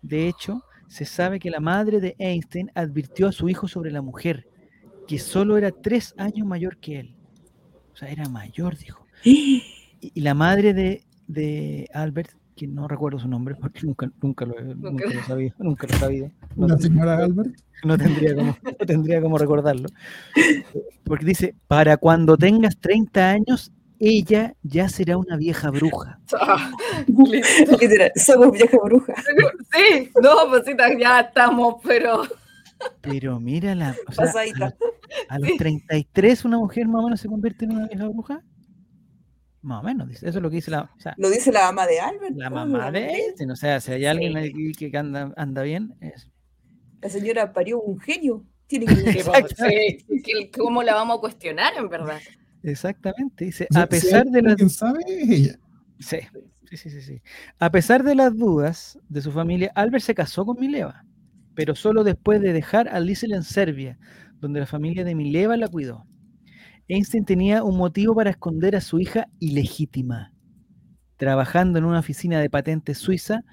[0.00, 4.00] De hecho, se sabe que la madre de Einstein advirtió a su hijo sobre la
[4.00, 4.48] mujer,
[5.06, 7.16] que solo era tres años mayor que él.
[7.92, 9.06] O sea, era mayor, dijo.
[10.02, 10.72] Y, la madre
[11.26, 15.86] de, Albert, que no recuerdo su nombre, porque nunca, nunca, lo, nunca lo sabía, nunca
[15.86, 16.32] lo sabía.
[16.56, 17.54] ¿La señora Albert?
[17.84, 19.90] No tendría, como, no tendría como recordarlo.
[21.04, 26.18] Porque dice, para cuando tengas 30 años, ella ya será una vieja bruja.
[26.42, 26.72] Ah,
[27.80, 29.14] literal, somos vieja bruja.
[29.72, 32.22] Sí, no, pues sí, ya estamos, pero.
[33.02, 33.94] Pero mira, la,
[35.28, 38.42] a, los 33 una mujer más o menos se convierte en una vieja bruja.
[39.60, 40.90] Más o menos, eso es lo que dice la.
[41.18, 42.36] lo dice la mamá de Albert.
[42.36, 46.30] La mamá de Einstein, o sea, si hay alguien aquí que anda, anda bien, es.
[47.02, 48.44] La señora parió un genio.
[48.66, 48.94] Tiene que
[50.06, 52.20] sí, ¿Cómo la vamos a cuestionar, en verdad?
[52.62, 54.72] Exactamente, dice, a pesar de las...
[54.72, 55.58] sabe es ella.
[55.98, 56.18] Sí,
[56.70, 57.22] sí, sí, sí,
[57.58, 61.04] A pesar de las dudas de su familia, Albert se casó con Mileva,
[61.54, 63.98] pero solo después de dejar a Liesel en Serbia,
[64.40, 66.06] donde la familia de Mileva la cuidó.
[66.88, 70.32] Einstein tenía un motivo para esconder a su hija ilegítima.
[71.16, 73.44] Trabajando en una oficina de patentes suiza,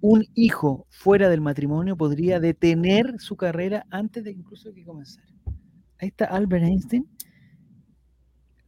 [0.00, 5.26] un hijo fuera del matrimonio podría detener su carrera antes de incluso que comenzara.
[5.98, 7.08] Ahí está Albert Einstein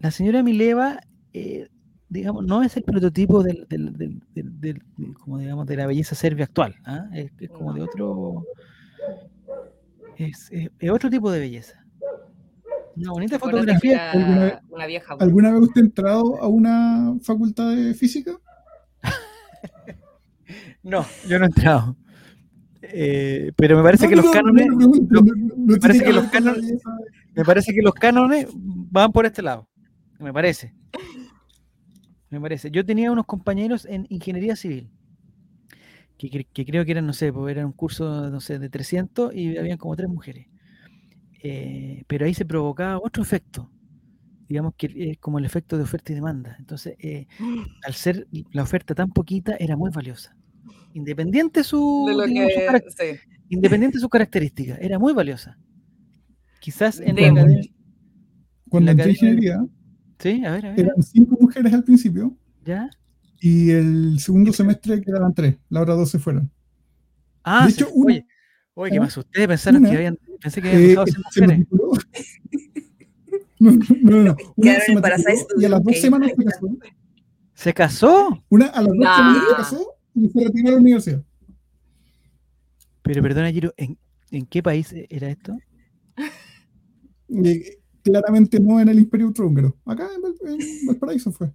[0.01, 1.01] la señora Mileva,
[1.33, 1.69] eh,
[2.09, 3.67] digamos, no es el prototipo del,
[5.21, 6.77] como digamos, de la belleza serbia actual.
[6.85, 7.09] ¿ah?
[7.13, 8.45] Es, como de otro.
[10.17, 10.51] Es,
[10.91, 11.85] otro tipo de belleza.
[12.97, 14.11] Una bonita fotografía.
[14.13, 18.33] ¿Alguna, una vieja ¿Alguna vez usted ha entrado a una facultad de física?
[20.83, 21.97] no, yo no he entrado.
[22.83, 24.67] Eh, pero me parece que los cánones.
[25.57, 26.75] me, parece que los cánones
[27.35, 29.69] me parece que los cánones van por este lado
[30.19, 30.75] me parece.
[32.31, 32.71] Me parece.
[32.71, 34.91] Yo tenía unos compañeros en ingeniería civil,
[36.19, 39.57] que, creo que eran, no sé, pues eran un curso, no sé, de 300 y
[39.57, 40.47] habían como tres mujeres.
[41.43, 43.71] Eh, pero ahí se provocaba otro efecto,
[44.49, 46.57] digamos que es como el efecto de oferta y demanda.
[46.59, 47.27] Entonces, eh,
[47.85, 50.37] al ser la oferta tan poquita, era muy valiosa.
[50.95, 52.07] Independiente su,
[53.49, 55.57] independiente de sus características, era muy valiosa.
[56.61, 57.47] Quizás en la
[58.69, 59.65] cuando entré ingeniería,
[60.19, 60.81] Sí, a ver, a ver.
[60.81, 62.37] Eran cinco mujeres al principio.
[62.65, 62.91] ¿Ya?
[63.41, 65.57] Y el segundo semestre quedaban tres.
[65.69, 66.51] La hora dos se fueron.
[67.45, 68.27] Ah, de hecho, oye,
[68.75, 69.47] oye, que me asusté.
[69.47, 71.67] Pensaron que habían, pensé que habían eh, se mujeres.
[73.61, 74.37] No, no, no.
[74.57, 74.93] Una se
[75.59, 76.69] y a las dos semanas se casó.
[77.55, 78.45] ¿Se casó?
[78.51, 81.25] Una a las dos semanas se casó y se retiró a la universidad.
[83.03, 83.99] Pero perdona, Giro, ¿en,
[84.31, 85.57] ¿en qué país era esto?
[87.45, 87.79] Eh,
[88.11, 89.77] claramente no en el Imperio Austrohúngaro.
[89.85, 91.51] Acá en, Valparaíso fue.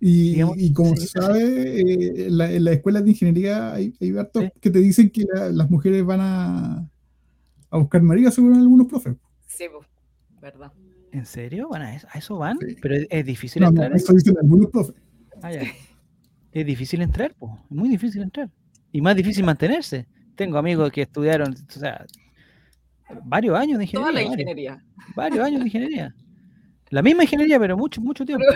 [0.00, 4.14] Y, como se sabe, eh, en, la, las escuelas de ingeniería hay, hay
[4.60, 6.88] que te dicen que las mujeres van a,
[7.70, 9.16] a buscar marido, según algunos profes.
[9.46, 9.64] Sí,
[10.40, 10.72] verdad.
[11.10, 11.68] ¿En serio?
[11.70, 12.58] ¿Van a, eso, van?
[12.80, 13.90] Pero es, difícil entrar.
[13.90, 14.94] No, eso dicen algunos profes.
[15.42, 15.52] Ah,
[16.52, 17.52] es difícil entrar, pues.
[17.70, 18.50] Es muy difícil entrar.
[18.92, 20.06] Y más difícil mantenerse.
[20.34, 22.06] Tengo amigos que estudiaron, o sea,
[23.24, 24.10] varios años de ingeniería.
[24.10, 24.84] Toda la ingeniería.
[25.14, 26.14] Varios, años de ingeniería.
[26.90, 28.46] La misma ingeniería, pero mucho, mucho tiempo.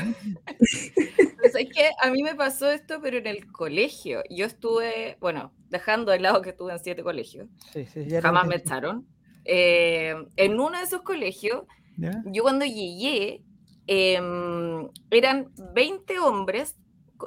[0.59, 4.23] Pues es que a mí me pasó esto, pero en el colegio.
[4.31, 7.49] Yo estuve, bueno, dejando de lado que estuve en siete colegios.
[7.73, 9.07] Sí, sí, jamás me echaron.
[9.45, 11.65] Eh, en uno de esos colegios,
[11.97, 13.43] yo cuando llegué,
[13.87, 16.77] em, eran 20 hombres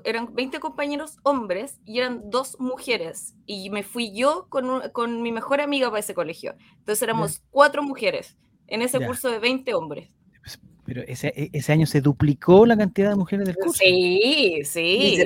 [0.04, 3.36] eran 20 compañeros hombres y eran dos mujeres.
[3.46, 6.56] Y me fui yo con, con mi mejor amiga para ese colegio.
[6.80, 10.10] Entonces éramos cuatro mujeres en ese curso de 20 hombres.
[10.42, 13.80] Pues, pero ese, e, ese, año se duplicó la cantidad de mujeres del curso.
[13.80, 15.18] Sí, sí.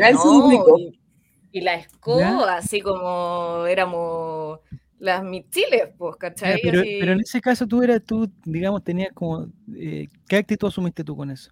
[1.51, 4.59] y, la escoba, así como éramos
[4.99, 6.59] las mitiles, pues, ¿cachai?
[6.61, 11.03] pero, pero, en ese caso tú eras, tú, digamos, tenías como, eh, ¿qué actitud asumiste
[11.03, 11.51] tú con eso?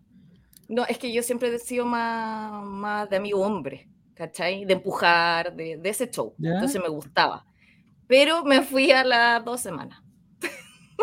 [0.67, 4.65] No, es que yo siempre he sido más, más de amigo hombre, ¿cachai?
[4.65, 6.33] De empujar, de, de ese show.
[6.41, 7.45] Entonces me gustaba.
[8.07, 10.01] Pero me fui a las dos semanas.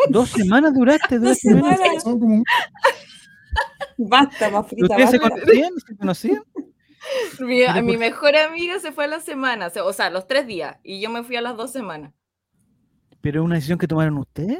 [0.09, 1.19] ¿Dos semanas duraste?
[1.19, 1.79] ¿Dos semanas?
[3.97, 4.85] Basta, más frita.
[4.85, 5.73] ¿Ustedes se conocían?
[5.79, 6.43] ¿Se conocían?
[7.39, 10.99] Mi, mi, mejor amiga se fue a las semanas, o sea, los tres días, y
[10.99, 12.13] yo me fui a las dos semanas.
[13.21, 14.59] ¿Pero es una decisión que tomaron ustedes?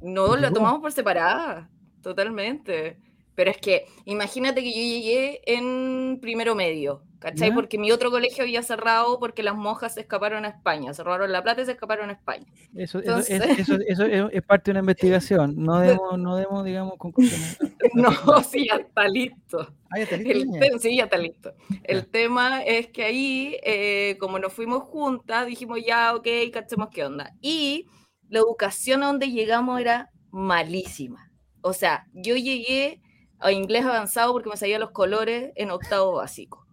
[0.00, 1.70] No, la tomamos por separada,
[2.02, 2.98] totalmente.
[3.34, 7.52] Pero es que imagínate que yo llegué en primero medio, ¿cachai?
[7.52, 11.42] Porque mi otro colegio había cerrado porque las monjas se escaparon a España, cerraron La
[11.42, 12.46] Plata y se escaparon a España.
[12.76, 17.58] Eso, eso, eso, es, parte de una investigación, no demos, no demos digamos, conclusiones.
[17.94, 19.74] no, sí, ya está listo.
[19.90, 20.58] Ah, ya está listo.
[20.60, 21.54] El, sí, ya está listo.
[21.82, 27.04] El tema es que ahí, eh, como nos fuimos juntas, dijimos ya, ok, cachemos qué
[27.04, 27.32] onda.
[27.40, 27.86] Y
[28.28, 31.32] la educación a donde llegamos era malísima.
[31.62, 33.00] O sea, yo llegué
[33.40, 36.64] a inglés avanzado porque me sabía los colores en octavo básico.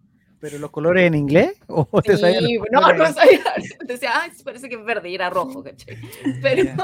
[0.42, 1.52] ¿Pero los colores en inglés?
[1.68, 3.44] ¿O te sí, no, no sabía.
[3.86, 5.96] Decía, ah, parece que es verde y era rojo, ¿cachai?
[6.42, 6.74] Pero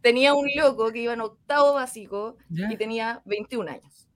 [0.00, 4.08] tenía un loco que iba en octavo básico y tenía 21 años.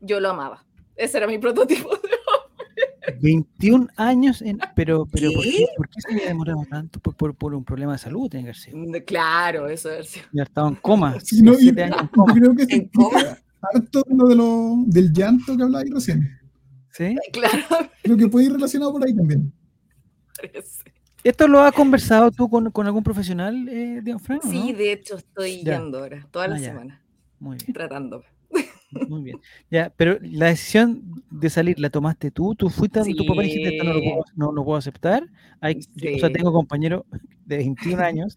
[0.00, 0.66] Yo lo amaba.
[0.96, 2.10] Ese era mi prototipo de hombre.
[3.20, 6.98] 21 años, en, pero, pero ¿por, qué, ¿por, qué, se había demorado tanto?
[7.00, 8.74] ¿Por, por, por, un problema de salud, tiene que ser.
[8.74, 10.20] Mm, claro, eso es.
[10.32, 11.16] Ya estaba en coma.
[11.42, 12.34] no, años en coma.
[12.34, 13.38] Creo que ¿En coma?
[13.62, 16.38] Harto lo, de lo del llanto que hablaba ahí recién.
[16.92, 17.16] Sí.
[17.32, 17.58] Claro.
[18.02, 19.52] Creo que puede ir relacionado por ahí también.
[21.22, 24.42] ¿Esto lo has conversado tú con, con algún profesional, eh, Frank?
[24.42, 27.02] Sí, de hecho estoy yendo ahora, toda la ah, semana.
[27.38, 27.72] Muy bien.
[27.74, 28.24] Tratándome.
[29.08, 29.40] Muy bien.
[29.70, 33.48] Ya, pero la decisión de salir la tomaste tú, tú fuiste a tu papá y
[33.48, 35.24] dijiste, no lo puedo, no, no puedo aceptar.
[35.60, 35.78] Hay,
[36.16, 37.04] O sea, tengo compañeros
[37.44, 38.36] de 21 años,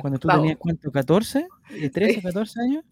[0.00, 0.90] cuando tú tenías, ¿cuánto?
[0.90, 1.46] ¿14?
[1.70, 2.84] ¿13 o 14 años?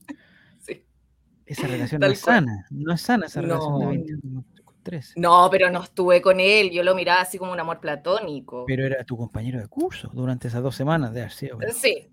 [1.52, 4.44] Esa relación no es sana, no es sana esa relación de 21
[4.82, 5.14] 13.
[5.16, 8.64] No, pero no estuve con él, yo lo miraba así como un amor platónico.
[8.66, 11.58] Pero era tu compañero de curso durante esas dos semanas de Arceo.
[11.72, 12.08] Sí,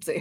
[0.00, 0.14] sí.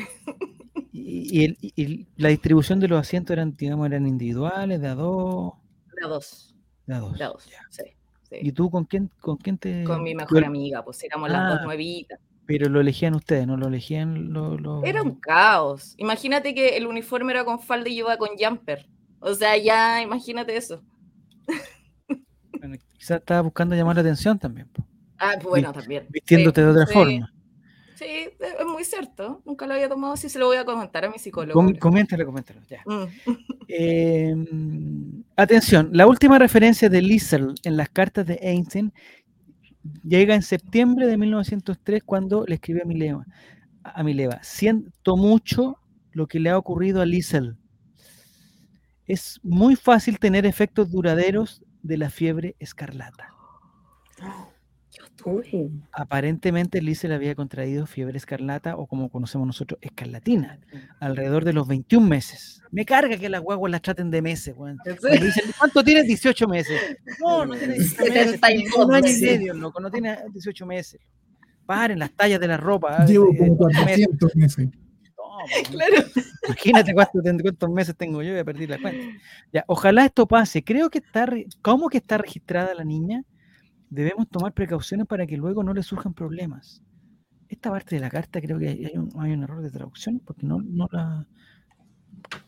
[0.93, 5.53] ¿Y, la distribución de los asientos eran, digamos, eran individuales, de a dos?
[5.95, 6.55] De a dos.
[6.85, 7.17] De a dos.
[7.17, 7.83] De a dos, sí,
[8.31, 9.83] ¿Y tú con quién, con quién te...?
[9.83, 11.65] Con mi mejor amiga, pues éramos las dos ah.
[11.65, 12.19] nuevitas.
[12.45, 13.57] Pero lo elegían ustedes, ¿no?
[13.57, 14.83] Lo elegían los...
[14.83, 15.95] Era un caos.
[15.97, 18.87] Imagínate que el uniforme era con falda y iba con jumper.
[19.19, 20.83] O sea, ya imagínate eso.
[22.59, 24.69] Bueno, quizás estaba buscando llamar la atención también.
[25.17, 26.05] Ah, pues bueno, también.
[26.09, 27.31] Vistiéndote de otra forma.
[27.95, 29.41] Sí, es muy cierto.
[29.45, 31.63] Nunca lo había tomado así, se lo voy a comentar a mi psicólogo.
[31.79, 32.81] coméntalo, coméntalo, ya.
[32.85, 33.05] Mm.
[33.67, 38.93] Em, atención, la última referencia de Liesel en las cartas de Einstein
[40.03, 43.25] llega en septiembre de 1903 cuando le escribe a Mileva,
[43.83, 45.77] a Mileva, siento mucho
[46.11, 47.57] lo que le ha ocurrido a Liesel.
[49.05, 53.29] Es muy fácil tener efectos duraderos de la fiebre escarlata.
[55.91, 60.59] Aparentemente Liesel había contraído fiebre escarlata o como conocemos nosotros, escarlatina,
[60.99, 62.61] alrededor de los 21 meses.
[62.71, 64.55] Me carga que las guaguas las traten de meses.
[65.57, 66.05] ¿cuánto tienes?
[66.07, 66.79] 18 meses.
[67.19, 68.41] No, no tiene 18 meses.
[68.77, 70.99] un año y medio, loco, no tiene 18 meses.
[71.65, 73.05] Paren las tallas de la ropa.
[73.05, 74.69] Llevo como 400 meses.
[75.69, 76.03] Claro.
[76.45, 79.05] Imagínate cuántos, meses tengo yo, voy a perder la cuenta.
[79.51, 80.63] Ya, ojalá esto pase.
[80.63, 81.27] Creo que está,
[81.61, 83.23] ¿cómo que está registrada la niña?
[83.89, 86.81] Debemos tomar precauciones para que luego no le surjan problemas.
[87.47, 90.87] Esta parte de la carta creo que hay un, error de traducción porque no, no
[90.91, 91.27] la...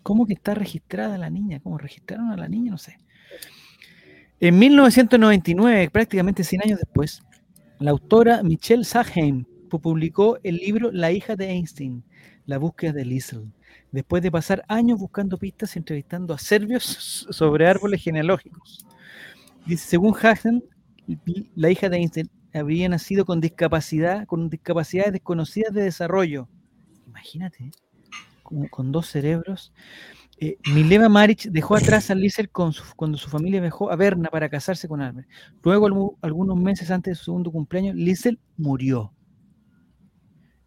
[0.01, 1.59] ¿Cómo que está registrada la niña?
[1.59, 2.71] ¿Cómo registraron a la niña?
[2.71, 2.97] No sé.
[4.39, 7.23] En 1999, prácticamente 100 años después,
[7.79, 12.03] la autora Michelle Saheim publicó el libro La hija de Einstein,
[12.45, 13.51] La búsqueda de Liesel,
[13.91, 18.85] después de pasar años buscando pistas y entrevistando a serbios sobre árboles genealógicos.
[19.75, 20.63] Según Hagen,
[21.55, 26.47] la hija de Einstein habría nacido con discapacidad, con discapacidades desconocidas de desarrollo.
[27.07, 27.71] Imagínate,
[28.43, 29.73] con, dos cerebros.
[30.39, 34.87] Eh, Mileva Maric dejó atrás a Liesel cuando su familia viajó a Berna para casarse
[34.87, 35.27] con Albert.
[35.63, 39.11] Luego, algunos meses antes de su segundo cumpleaños, Liesel murió.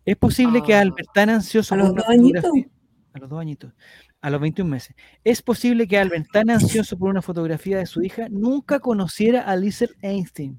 [0.05, 0.81] Es posible que ah.
[0.81, 2.68] Albert, tan ansioso por una fotografía,
[3.12, 3.72] a los dos añitos,
[4.20, 8.02] a los 21 meses, es posible que Albert, tan ansioso por una fotografía de su
[8.02, 10.59] hija, nunca conociera a Liesel Einstein.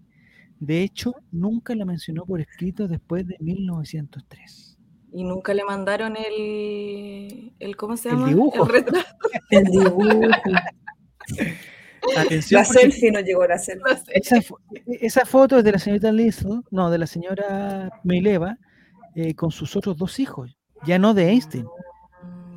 [0.60, 4.78] De hecho, nunca la mencionó por escrito después de 1903.
[5.14, 8.30] Y nunca le mandaron el, el ¿cómo se llama?
[8.30, 8.64] El dibujo.
[8.66, 9.10] El retrato.
[9.50, 10.22] El dibujo.
[12.18, 13.98] Atención, la selfie no llegó a la selfie.
[14.08, 14.40] Esa,
[14.86, 18.58] esa, foto es de la señorita Liesel, no, de la señora Meileva,
[19.16, 21.66] eh, con sus otros dos hijos, ya no de Einstein,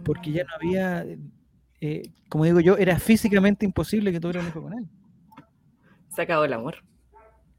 [0.04, 1.04] porque ya no había,
[1.80, 4.88] eh, como digo yo, era físicamente imposible que tuviera un hijo con él.
[6.14, 6.76] Se acabó el amor.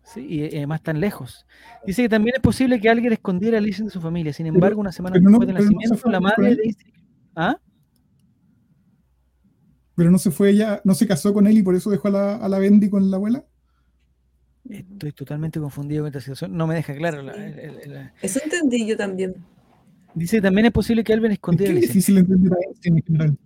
[0.03, 1.45] Sí, y eh, además tan lejos.
[1.85, 4.31] Dice que también es posible que alguien escondiera a Einstein de su familia.
[4.33, 6.75] Sin embargo, una semana después del nacimiento, la madre de.
[7.35, 7.57] ¿Ah?
[9.95, 12.11] Pero no se fue ella, no se casó con él y por eso dejó a
[12.11, 13.45] la, a la Bendy con la abuela.
[14.69, 16.55] Estoy totalmente confundido con esta situación.
[16.55, 17.23] No me deja claro.
[18.21, 19.35] Eso entendí yo también.
[20.15, 21.73] Dice también es posible que Alvin escondiera.
[21.73, 23.37] Es difícil entender a en general.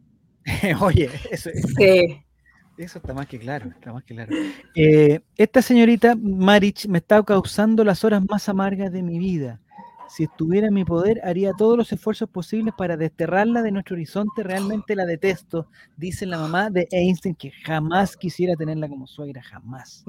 [0.81, 3.69] Oye, eso, eso está más que claro.
[3.69, 4.31] Está más que claro.
[4.75, 9.59] Eh, esta señorita Marich me está causando las horas más amargas de mi vida.
[10.09, 14.41] Si estuviera en mi poder, haría todos los esfuerzos posibles para desterrarla de nuestro horizonte.
[14.41, 15.67] Realmente la detesto,
[15.97, 20.03] dice la mamá de Einstein, que jamás quisiera tenerla como suegra, jamás.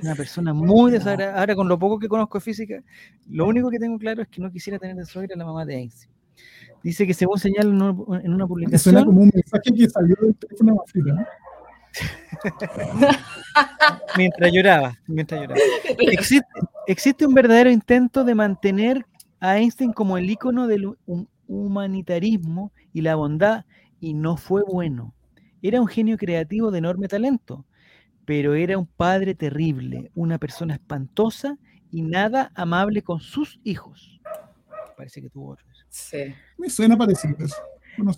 [0.00, 1.38] Una persona muy desagradable.
[1.38, 2.82] Ahora, con lo poco que conozco de física,
[3.28, 5.64] lo único que tengo claro es que no quisiera tener de suegra a la mamá
[5.64, 6.12] de Einstein.
[6.84, 8.78] Dice que según señala en una publicación.
[8.78, 11.26] Suena como un mensaje que salió del teléfono ¿no?
[14.16, 15.60] mientras lloraba, mientras lloraba.
[15.98, 16.46] Existe,
[16.86, 19.06] existe, un verdadero intento de mantener
[19.44, 20.96] a Einstein como el icono del
[21.46, 23.66] humanitarismo y la bondad,
[24.00, 25.14] y no fue bueno.
[25.60, 27.66] Era un genio creativo de enorme talento,
[28.24, 31.58] pero era un padre terrible, una persona espantosa
[31.90, 34.18] y nada amable con sus hijos.
[34.96, 35.66] Parece que tuvo otro.
[35.90, 36.34] Sí.
[36.56, 37.56] Me suena parecido eso.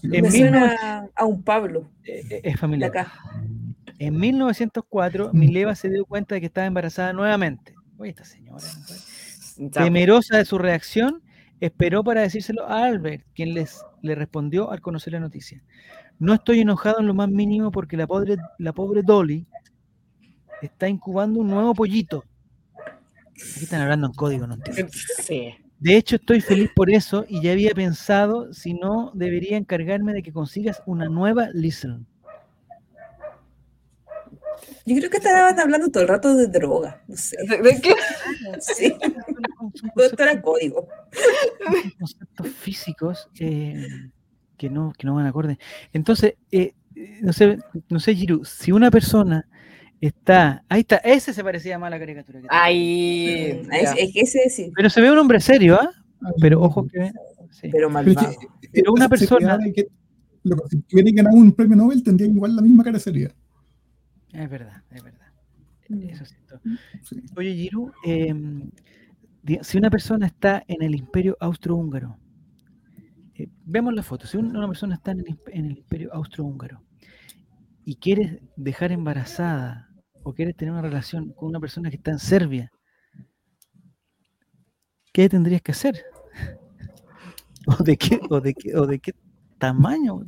[0.05, 1.91] Me suena a un Pablo.
[2.05, 2.93] Eh, eh, es familiar.
[3.99, 7.75] En 1904, Mileva se dio cuenta de que estaba embarazada nuevamente.
[7.99, 8.63] Oye, esta señora.
[9.73, 11.23] Temerosa de su reacción,
[11.61, 15.63] esperó para decírselo a Albert, quien les, le respondió al conocer la noticia.
[16.19, 19.47] No estoy enojado en lo más mínimo porque la pobre, la pobre Dolly
[20.63, 22.25] está incubando un nuevo pollito.
[23.33, 24.91] Aquí están hablando en código, no entiendo.
[25.23, 25.55] Sí.
[25.79, 30.23] De hecho, estoy feliz por eso y ya había pensado si no debería encargarme de
[30.23, 32.07] que consigas una nueva listen.
[34.87, 37.03] Yo creo que estaban hablando todo el rato de droga.
[37.09, 37.37] No sé.
[37.47, 37.95] ¿De qué?
[38.61, 38.95] Sí.
[39.95, 40.89] Todo era código.
[41.99, 43.87] Conceptos físicos eh,
[44.57, 45.59] que, no, que no van acorde.
[45.93, 46.75] Entonces, eh,
[47.23, 49.49] no sé, no sé, Giru, si una persona
[50.01, 52.41] está, ahí está, ese se parecía más a la caricatura.
[52.41, 54.73] Que ahí, es, que ese sí.
[54.75, 55.91] Pero se ve un hombre serio, ¿ah?
[56.41, 57.13] Pero ojo que.
[57.51, 57.69] Sí.
[57.71, 58.35] Pero malvado.
[58.73, 59.59] Pero, una persona.
[59.75, 59.89] Que,
[60.71, 63.35] si quieren ganar un premio Nobel, tendría igual la misma cara seria.
[64.33, 65.27] Es verdad, es verdad.
[65.89, 66.03] Mm.
[66.09, 66.61] Eso es cierto.
[67.37, 68.71] Oye, Giru, em,
[69.63, 72.19] si una persona está en el imperio austrohúngaro,
[73.35, 76.83] eh, vemos la foto, si una persona está en el, imperio austrohúngaro
[77.85, 79.89] y quieres dejar embarazada
[80.23, 82.73] o quieres tener una relación con una persona que está en Serbia,
[85.13, 86.03] ¿qué tendrías que hacer?
[87.67, 89.15] ¿O de qué, o de qué, o de qué
[89.59, 90.21] tamaño?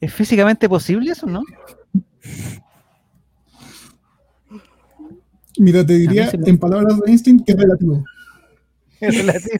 [0.00, 1.42] ¿Es físicamente posible eso, no?
[5.58, 8.04] Mira, te diría en palabras de Einstein que es relativo.
[9.00, 9.58] Es relativo.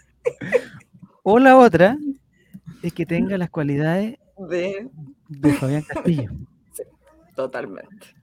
[1.22, 1.96] o la otra
[2.82, 4.18] es que tenga las cualidades
[4.50, 4.88] de,
[5.28, 6.32] de Fabián Castillo.
[7.36, 8.17] totalmente.